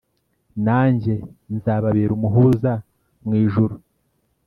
[0.65, 1.13] nanjye
[1.55, 2.71] nzababera umuhuza
[3.23, 3.75] mu ijuru